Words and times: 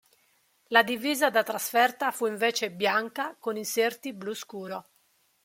La 0.69 0.81
divisa 0.81 1.29
da 1.29 1.43
trasferta 1.43 2.09
fu 2.09 2.25
invece 2.25 2.71
bianca, 2.71 3.35
con 3.39 3.55
inserti 3.55 4.13
blu 4.15 4.33
scuro. 4.33 4.83